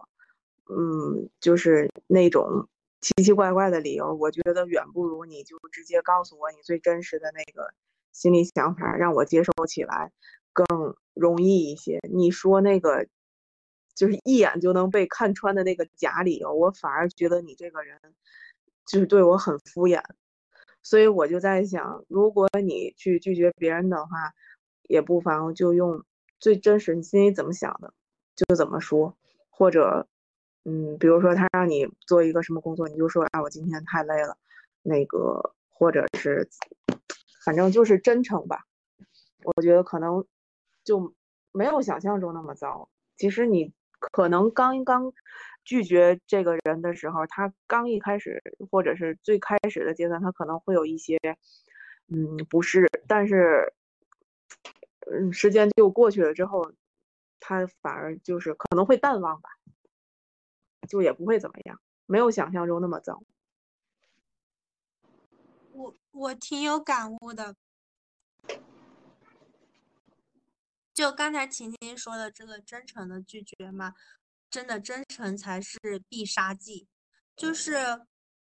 [0.67, 2.67] 嗯，就是那种
[2.99, 7.71] 奇奇怪怪的理由，我觉得远不如你就直接告诉我你最真实的那个
[8.11, 10.11] 心理想法，让我接受起来
[10.53, 10.65] 更
[11.13, 11.99] 容易一些。
[12.11, 13.07] 你说那个
[13.95, 17.99] 就是一眼就能被看穿的那个假理由，我反而觉得你这个人
[18.85, 20.03] 就是对我很敷衍。
[20.83, 24.33] 所以我就在想，如果你去拒绝别人的话，
[24.83, 26.03] 也不妨就用
[26.39, 27.93] 最真实你心里怎么想的
[28.35, 29.17] 就怎么说，
[29.49, 30.07] 或者。
[30.67, 34.35] 嗯，比如说他让你做一个什么工作，你就说啊，我今天太累了，
[34.81, 36.49] 那个或者是，
[37.45, 38.65] 反正就是真诚吧。
[39.43, 40.25] 我觉得可能
[40.83, 41.13] 就
[41.51, 42.89] 没有想象中那么糟。
[43.15, 43.73] 其实你
[44.11, 45.11] 可能刚刚
[45.63, 51.17] 拒绝这个人的时候，他刚一开始或者是最开始的阶段，他可能会有一些
[52.07, 53.73] 嗯不适，但是
[55.11, 56.71] 嗯时间就过去了之后，
[57.39, 59.49] 他反而就是可能会淡忘吧。
[60.87, 63.23] 就也不会怎么样，没有想象中那么糟。
[65.71, 67.55] 我我挺有感悟的，
[70.95, 73.93] 就刚才晴晴说的这个真诚的拒绝嘛，
[74.49, 75.77] 真的真诚才是
[76.09, 76.87] 必杀技。
[77.35, 77.75] 就是，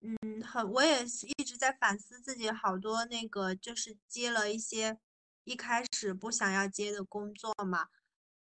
[0.00, 1.04] 嗯，很我也
[1.38, 4.98] 一直在反思自己，好多那个就是接了一些
[5.44, 7.88] 一开始不想要接的工作嘛，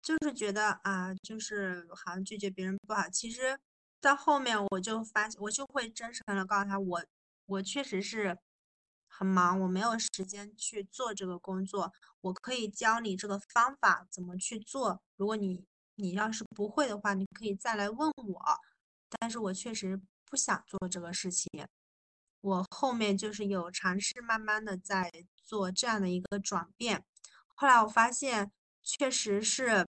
[0.02, 3.60] 就是觉得啊，就是好像拒绝别人不好，其实。
[4.00, 7.04] 到后面我就发我就会真诚的告诉他，我
[7.48, 8.38] 我确实是
[9.18, 11.92] 很忙，我没有时间去做这个工作。
[12.22, 18.42] 我可以教你这个方法怎么去做，如果你你要是不会的话，你可以再来问我。
[19.20, 21.50] 但是我确实不想做这个事情。
[22.42, 25.12] 我后面就是有尝试，慢慢的在
[25.44, 27.04] 做这样的一个转变。
[27.56, 28.52] 后来我发现，
[28.84, 29.86] 确实是。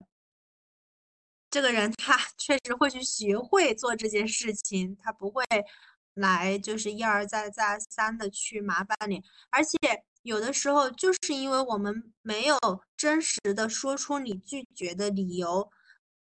[1.51, 5.45] 这个人他 确实会去学会做这件事情，他不会
[6.17, 9.77] 来就是一而再再三的去麻烦你，而且
[10.23, 12.59] 有的时候就是因为我们没有
[12.97, 15.71] 真实的说出你拒绝的理由，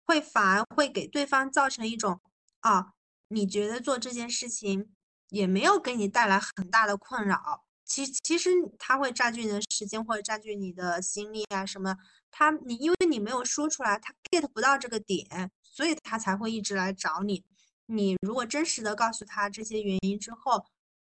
[0.04, 2.20] 会反而会给对方造成一种
[2.60, 2.92] 啊，
[3.28, 4.94] 你觉得做这件事情
[5.30, 11.96] 也没有给你带来很大的困扰，其其实他会占据你的时间或者占据你的心力啊什么，
[12.30, 17.42] 他你因为你没有说出来，他 get 不到这个点，所以他才会一直来找你。
[17.86, 20.66] 你如果真实的告诉他这些原因之后，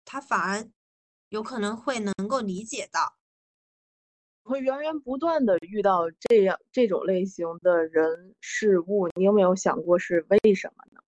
[0.06, 0.66] 他反而
[1.28, 3.16] 有可能会能够理解到，
[4.42, 9.08] 会源源不断的遇到这样这种类型的人事物。
[9.14, 11.00] 你有没有想过是为什么呢？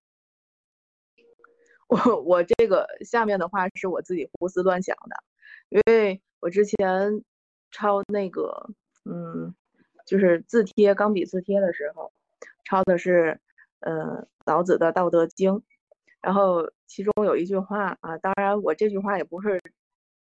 [1.87, 5.23] 我我这个下面的话是我自己胡思乱想的，
[5.69, 7.23] 因为我之前
[7.71, 8.69] 抄那个
[9.03, 9.55] 嗯，
[10.05, 12.13] 就是字帖钢笔字帖的时候，
[12.63, 13.41] 抄的是。
[13.85, 15.53] 呃，老子的《道德经》，
[16.19, 19.61] 然后其中有一句话啊，当然我这句话也不是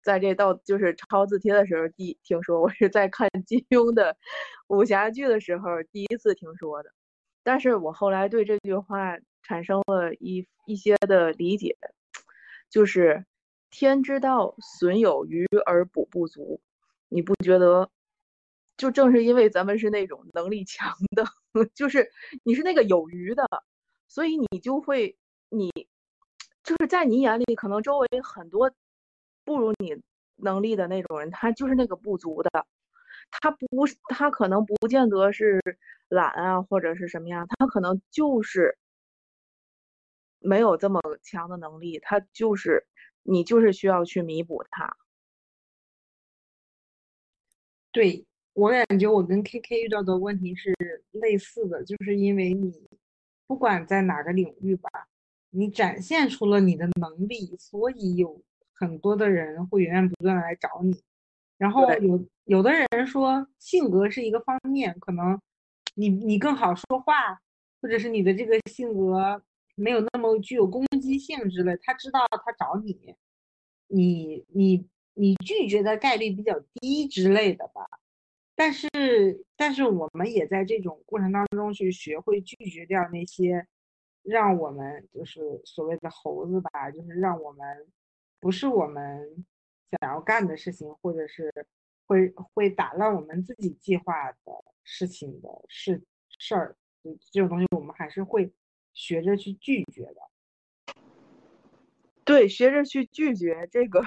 [0.03, 4.16] 在这道就是抄字帖的时候第听说，我是在看金庸的
[4.68, 6.90] 武侠剧的时候第一次听说的。
[7.42, 11.77] 但是我后来对这句话产生了一一些的理解，
[12.70, 13.27] 就是
[13.68, 16.62] 天之道，损有余而补不足。
[17.09, 17.90] 你不觉得？
[18.80, 21.24] 就正是因为咱们是那种能力强的，
[21.74, 22.10] 就是
[22.44, 23.44] 你是那个有余的，
[24.08, 25.16] 所以你就会，
[25.50, 25.70] 你
[26.64, 28.72] 就是在你眼里，可能周围很多
[29.44, 29.96] 不如你
[30.36, 32.50] 能力的那种人，他就是那个不足的，
[33.30, 35.60] 他不是，他可能不见得是
[36.08, 38.76] 懒啊，或者是什么样，他可能就是
[40.42, 42.86] 没有这么强的能力，他就是
[43.22, 44.96] 你就是需要去弥补他，
[47.94, 48.24] 对。
[48.52, 50.74] 我感觉我跟 K K 遇到的问题是
[51.12, 52.72] 类似的，就是因为你
[53.46, 54.90] 不管在哪个领域吧，
[55.50, 61.00] 你展现出了你的能力，所以有很多的人会源源不断的来找你。
[61.56, 65.38] 然后有有的人说性格是一个方面，可能
[65.94, 67.40] 你你更好说话，
[67.80, 69.42] 或者是你的这个性格
[69.76, 73.14] 没有那么具有攻击性之类，他知道他找你，
[73.88, 77.86] 你你你拒绝的概率比较低之类的吧。
[78.61, 78.90] 但是，
[79.57, 83.66] 但是我们也在这种过程当中去学会拒绝掉那些
[84.23, 87.87] 让我们就是所谓的猴子吧，就是让我们
[88.38, 89.46] 不是我们
[89.92, 91.51] 想要干的事情，或者是
[92.07, 94.38] 会会打乱我们自己计划的
[94.85, 96.03] 事情的事
[96.38, 96.77] 事儿，
[97.33, 98.53] 这种东西我们还是会
[98.92, 101.01] 学着去拒绝的。
[102.25, 104.03] 对，学着去拒绝这个，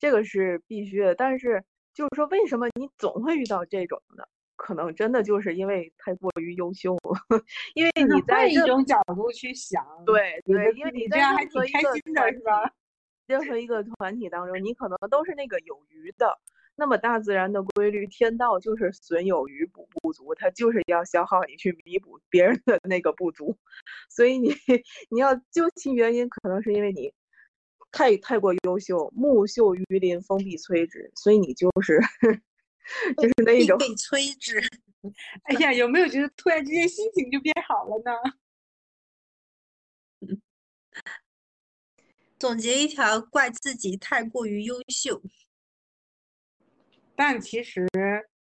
[0.00, 1.64] 这个是必须的，但是。
[1.94, 4.28] 就是说，为什么你总会遇到这种的？
[4.56, 7.18] 可能真的就是因为太过于优秀了，
[7.74, 12.72] 因为你在一种角度去想，对对，因为你这样还挺开心的，是吧？
[13.26, 16.38] 任何一个团体当中，你可能都是那个有余的。
[16.76, 23.56] 那么大自然的规律，天道就是损有余补不足，它就是要消耗你去弥补别人的那个不足。
[24.08, 24.48] 所以你
[25.10, 27.12] 你要究其原因，可能是因为你。
[27.94, 31.12] 太太过优秀，木秀于林，风必摧之。
[31.14, 32.00] 所以你就是
[33.16, 34.60] 就是那一种被摧之。
[35.44, 38.10] 哎呀，有没有觉得突然之间心情就变好了呢？
[42.36, 45.22] 总结一条，怪自己太过于优秀。
[47.14, 47.86] 但其实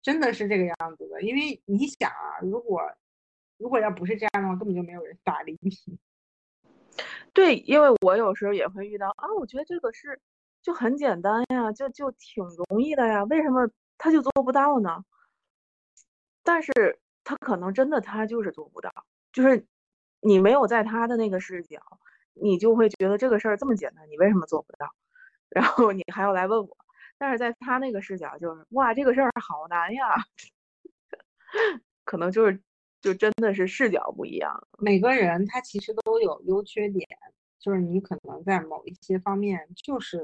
[0.00, 2.80] 真的是这个样子的，因为你想啊，如果
[3.58, 5.70] 如果要不是这样的话，根本就没有人搭理你。
[7.36, 10.18] 对，因为我有时候也会遇到啊，我觉得这个是
[10.62, 13.68] 就很简单呀，就就挺容易的呀，为什么
[13.98, 15.04] 他就做不到呢？
[16.42, 16.72] 但是
[17.24, 18.90] 他可能真的他就是做不到，
[19.32, 19.66] 就是
[20.20, 21.78] 你没有在他的那个视角，
[22.34, 24.88] 你就会觉得这个事儿这么简单，你为什么做不到？
[25.50, 26.76] 然后你还要来问我，
[27.18, 30.04] 但是在他那个视角就是哇，这个事儿好难呀，
[32.04, 32.60] 可能就是。
[33.06, 37.06] 就真的是视角不一样，每个人他其实都有优缺点，
[37.60, 40.20] 就是你可能在某一些方面就是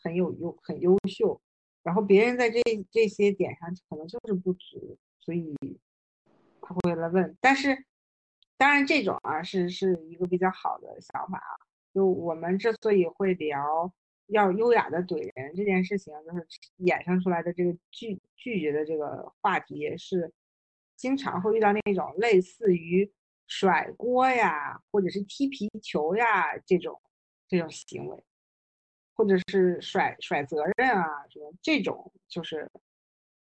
[0.00, 1.40] 很有优很优秀，
[1.82, 2.60] 然后别人在这
[2.92, 5.52] 这些点上可能就是不足，所以
[6.60, 7.36] 他会来问。
[7.40, 7.86] 但是
[8.56, 11.58] 当然这种啊是是一个比较好的想法啊，
[11.92, 13.92] 就我们之所以会聊
[14.28, 16.46] 要优雅的怼人这件事情，就是
[16.78, 20.32] 衍生出来的这个拒拒绝的这个话题是。
[21.02, 23.12] 经常会遇到那种类似于
[23.48, 27.02] 甩锅呀，或者是踢皮球呀这种
[27.48, 28.24] 这种行为，
[29.12, 32.70] 或者是甩甩责任啊，什么这种就是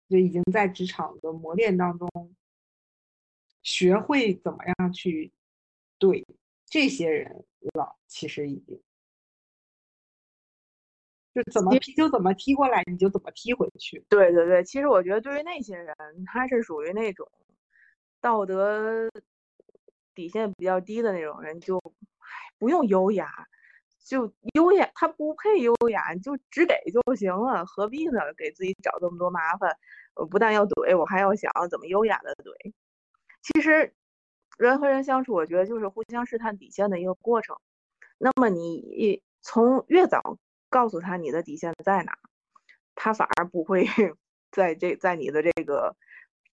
[0.10, 2.36] 就已经在职场的磨练当中
[3.62, 5.32] 学会怎么样去
[5.97, 6.28] 对
[6.66, 7.95] 这些人了。
[8.06, 8.78] 其实已经
[11.34, 14.06] 就怎么踢就怎么踢过来，你就怎么踢回去。
[14.10, 15.95] 对对对，其实我觉得对于那些人，
[16.26, 17.30] 他是属于那种
[18.26, 19.07] 道德
[20.15, 21.80] 底线比较低的那种人，就
[22.57, 23.30] 不用优雅，
[24.03, 28.19] 就优雅他不配优雅，就只给就行了，何必呢？
[28.36, 29.78] 给自己找这么多麻烦，
[30.15, 32.73] 我不但要怼，我还要想怎么优雅的怼。
[33.43, 33.93] 其实
[34.57, 37.55] 人和人相处，我觉得就是互相试探底线的一个过程。
[38.17, 40.39] 那么你从越早。
[40.67, 42.17] 告诉他你的底线在哪，
[42.95, 43.86] 他反而不会
[44.51, 45.95] 在这在你的这个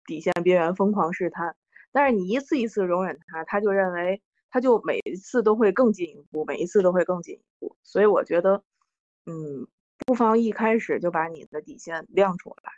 [0.06, 1.56] 底线边缘疯狂试探。
[1.92, 4.20] 但是你一次一次容忍他，他就认为
[4.50, 7.76] 他就每一次都会更进一步，每一次都会更进一步。
[7.82, 8.64] 所以我觉得，
[9.26, 9.66] 嗯，
[9.98, 12.72] 不妨一开始就把你的底线亮出来。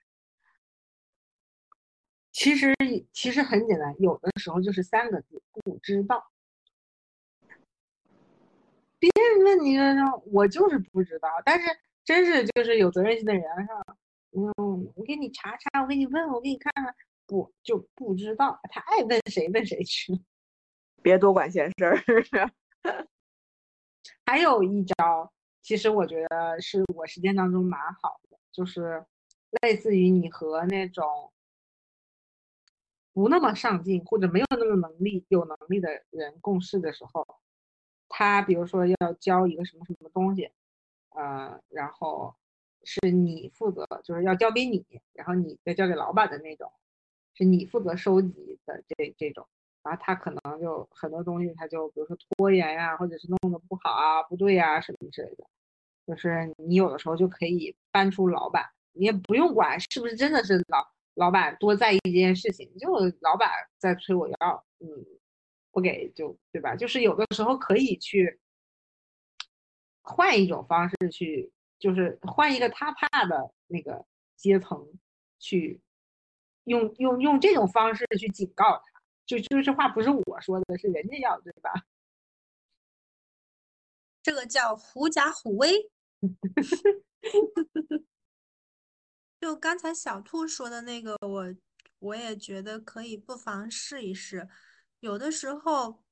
[2.32, 2.74] 其实
[3.12, 6.30] 其实很简单，有的时候就是三个字：不知道。
[8.98, 11.28] 别人问你说，我就是不知道。
[11.44, 11.68] 但是
[12.04, 13.96] 真是就是有责任心的人哈，
[14.32, 16.94] 嗯，我给你查查，我给你问，我给你看看，
[17.26, 18.58] 不就不知道？
[18.70, 20.12] 他爱问谁问谁去，
[21.02, 21.96] 别多管闲事儿。
[24.26, 29.04] 还有一招，其实我觉得是我实践当中蛮好的，就是
[29.62, 31.32] 类似于你和那种
[33.12, 37.26] 不那么上进或者没有那么能力、有能力的人共事的时候。
[38.08, 40.50] 他比如说要教一个什么什么东西，
[41.10, 42.34] 呃，然后
[42.84, 46.70] 是你负责，就是要交给你，然后你再交给老板的那种，
[47.34, 49.46] 是你负责收集的这这种，
[49.82, 55.44] 然后他可能就很多东西他就比如说拖延呀，或者是弄得不好啊、不对呀什么之类的，
[56.06, 62.88] 就是你有的时候就可以搬出老板，你也不用管是不是真的是老老板多在意这件事情，就
[63.20, 65.04] 老板在催我要，嗯。
[65.74, 66.76] 不给就对吧？
[66.76, 68.38] 就是有的时候可以去
[70.02, 74.06] 换一种方式去，就是换一个他怕的那个
[74.36, 74.86] 阶层
[75.40, 75.80] 去
[76.64, 79.00] 用用用这种方式去警告他。
[79.26, 81.72] 就就这话不是我说的，是人家要对吧？
[84.22, 85.90] 这个叫狐假虎威。
[89.40, 91.54] 就刚才小兔说的那个，我
[91.98, 94.48] 我也觉得可以，不妨试一试。
[95.00, 96.02] 有的时候，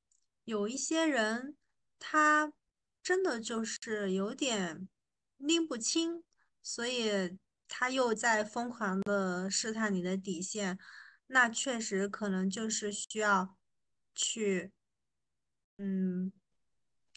[0.45, 1.57] 有一些人，
[1.99, 2.53] 他
[3.03, 4.89] 真的就是有点
[5.39, 6.25] 拎不清，
[6.63, 7.39] 所以
[7.75, 10.79] 他又在疯狂的试探你的底线，
[11.29, 13.57] 那确实可能就是需要
[14.15, 14.71] 去，
[15.79, 16.31] 嗯，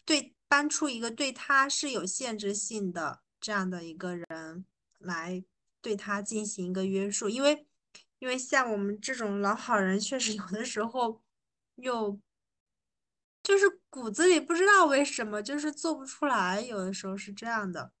[0.06, 4.64] 对，搬出一个对他是有限制性的这样的一个人
[4.98, 5.44] 来
[5.82, 7.66] 对他进行一个约束，因为，
[8.18, 11.22] 因为像我们这种老好人，确实有的时候。
[11.76, 12.18] 又
[13.42, 17.92] 就是骨子里不知道为什么，就是做不出来，有的时候是这样的。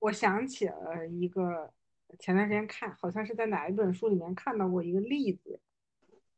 [0.00, 1.72] 我想起了一个
[2.18, 5.60] 前段时间看，好像是在哪一本书里面看到过一个例子，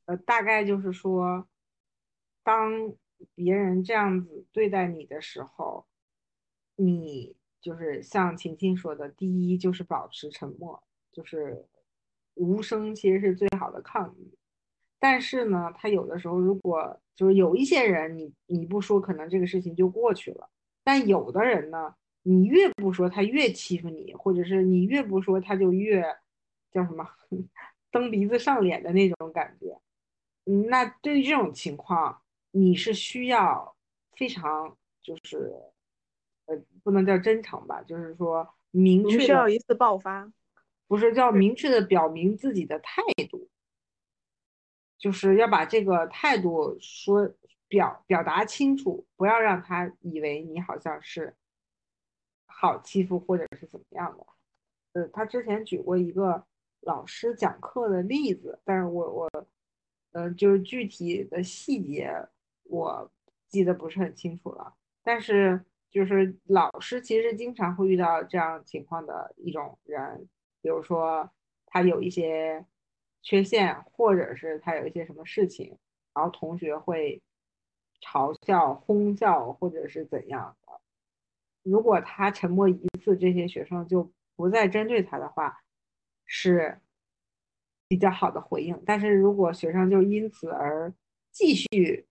[0.04, 1.48] 呃，大概就是说，
[2.42, 2.92] 当
[3.34, 5.86] 别人这样子对待你的时候，
[6.76, 10.82] 你就是像晴晴说的，第一就是保持沉默，
[11.12, 11.64] 就是
[12.34, 14.36] 无声，其实是最好的抗议。
[14.98, 20.50] 但是呢，他有的时候如果就是有一些人，你你不说，可能这个事情就过去了。
[20.84, 26.02] 但有的人呢，你越不说，他越欺负你，或者是你越不说，他就越
[26.70, 27.08] 叫什么
[27.90, 29.78] 蹬鼻子上脸的那种感觉。
[30.44, 33.76] 嗯，那对于这种情况，你是需要
[34.16, 35.52] 非常就是
[36.46, 40.32] 呃，不能叫真诚吧，就是说明确需要一次爆发，
[40.88, 43.48] 不是叫明确的表明自己的态度。
[44.98, 47.28] 就是要把这个态度说
[47.66, 51.34] 表表达清楚，不要让他以为你好像是
[52.62, 54.24] 好欺负或者是怎么样的。
[54.92, 56.46] 呃，他之前举过一个
[56.82, 59.46] 老师讲课的例子，但是我我，
[60.12, 62.14] 呃，就是具体的细节
[62.62, 63.10] 我
[63.48, 64.72] 记得不是很清楚了。
[65.02, 70.28] 但是就是老师其实经常会遇到这样情况的一种人，
[70.60, 71.28] 比如说
[71.66, 72.64] 他有一些。
[73.24, 75.78] 缺陷，或者是他有一些什么事情，
[76.12, 77.22] 然后同学会
[78.00, 80.80] 嘲笑、哄笑，或者是怎样的。
[81.62, 85.62] 如果他沉默一次，这些学生就不再针对他的话，
[86.26, 86.80] 是
[87.88, 88.82] 比较好的回应。
[88.84, 90.92] 但是如果学生就因此而
[91.30, 92.06] 继续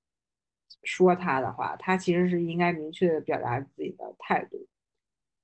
[0.84, 4.68] 说他的话，他其实是应该明确的表达自己的态度。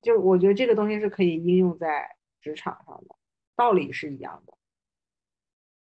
[0.02, 3.16] 就我觉得这个东西是可以应用在职场上的，
[3.56, 4.54] 道理是一样的。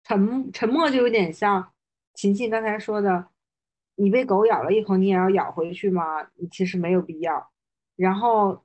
[0.04, 1.72] 沉沉默就有点像
[2.14, 3.28] 琴琴刚才说的，
[3.94, 6.28] 你被狗咬了一口，你也要咬回去吗？
[6.34, 7.50] 你其实没有必要。
[7.97, 8.64] 然后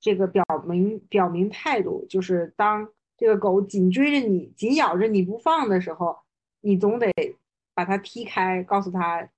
[0.00, 6.18] 这个表明表明态度，就是当这个狗紧追着你、紧咬着你不放的时候，
[6.60, 7.10] 你总得
[7.74, 9.30] 把它踢开，告诉它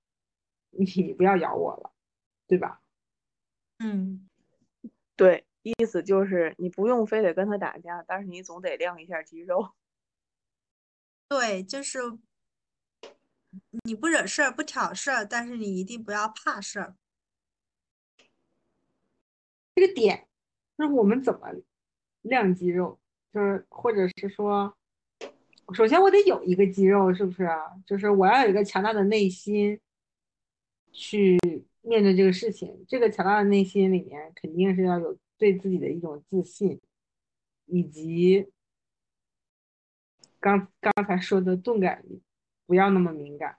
[0.71, 1.91] 你不要咬我了，
[2.47, 2.81] 对吧？
[3.79, 4.29] 嗯，
[5.15, 9.73] 对，意思就是你不用非得跟他打架，但是你总得亮一下肌肉。
[11.27, 11.99] 对，就是
[13.83, 16.95] 你不惹事儿、不挑事儿，但是你一定不要怕事儿。
[19.75, 20.27] 这个点
[20.77, 21.49] 就是我们怎么
[22.21, 22.97] 亮肌肉，
[23.33, 24.75] 就是或者是说，
[25.73, 27.59] 首先我得有一个肌肉，是不是啊？
[27.85, 29.79] 就是我要有一个强大的内心
[30.91, 31.37] 去
[31.81, 32.85] 面对这个事情。
[32.87, 36.79] 这个强大的内心里面肯定是要有对自己的一种自信，
[37.65, 38.47] 以及
[40.39, 42.21] 刚刚才说的钝感力，
[42.65, 43.57] 不要那么敏感。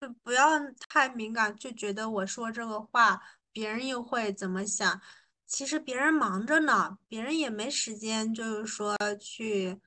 [0.00, 3.20] 就不要太敏感，就觉得我说这个话，
[3.58, 5.00] 别人又会怎么想？
[5.44, 9.80] 其实别人忙着呢，别人也没时间，就是说去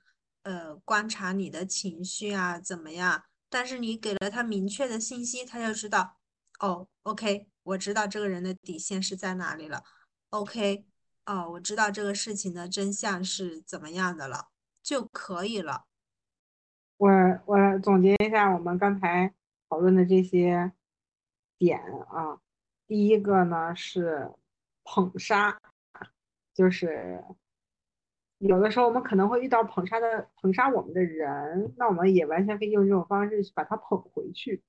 [0.44, 3.24] 呃观察你的情绪啊怎么样？
[3.50, 6.18] 但是你给了他明确的信息，他就知道，
[6.60, 9.86] 哦，OK，我知道这个人的底线是在哪里了
[10.32, 10.86] ，OK，
[11.26, 14.50] 哦，我知道这个事情的真相是怎么样的了，
[14.84, 15.86] 就可以了。
[16.98, 17.10] 我
[17.46, 19.34] 我总结一下我们刚才
[19.70, 20.74] 讨论的这些
[21.58, 22.42] 点啊，
[22.92, 24.34] 第一个呢是
[24.84, 25.62] 捧杀，
[26.54, 27.24] 就是
[28.38, 34.62] 有的时候我们可能会遇到捧杀的捧杀我们的人，那我们也完全可以用这种方式去把他捧回去。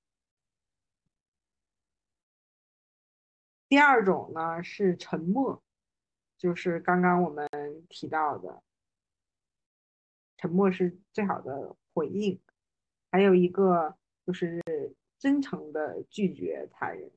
[3.68, 5.61] 第二种呢是沉默，
[6.39, 7.49] 就是刚刚我们
[7.89, 8.62] 提到的，
[10.37, 12.41] 沉默是最好的回应。
[13.11, 14.62] 还有一个就是
[15.18, 17.11] 真诚的拒绝他人，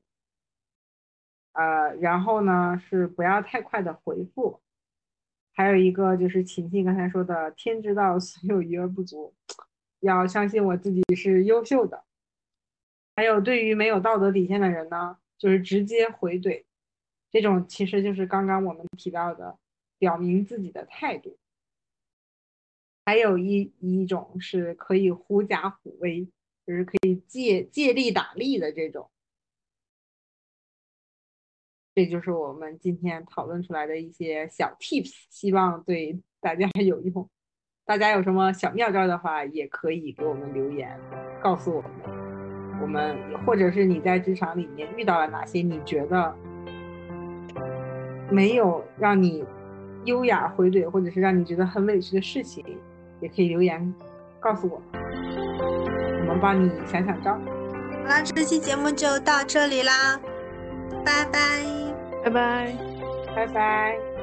[1.56, 4.60] 呃，然后呢是不要太快的回复。
[5.54, 9.32] 还有一个就是晴晴刚才说的“天知道，所有余而不足”，
[10.00, 12.04] 要相信我自己是优秀的。
[13.16, 16.64] 还有对于没有道德底线的人呢，就是直接回怼，
[17.30, 19.58] 这种其实就是刚刚我们提到的，
[19.98, 21.38] 表明自己的态度。
[23.06, 26.28] 还有一一种是可以狐假虎威，
[26.66, 29.08] 就是可以借借力打力的这种。
[31.96, 37.26] 这就是我们今天讨论出来的一些小 tips，希望对大家有用。
[37.86, 41.00] 大家有什么小妙招的话，也可以给我们留言，
[41.42, 41.90] 告诉我们。
[42.82, 43.16] 我们
[43.46, 46.36] 或者是你在职场里面遇到了哪些你觉得
[48.30, 49.42] 没有让你
[50.04, 52.62] 优雅回怼，或者是让你觉得很委屈的事情，
[53.22, 53.94] 也可以留言
[54.38, 57.32] 告诉我，我们帮你想想招。
[57.32, 57.40] 好
[58.10, 60.20] 啦，这期节目就到这里啦，
[61.02, 61.85] 拜拜。
[62.26, 62.76] 拜拜。
[63.36, 64.15] 拜拜。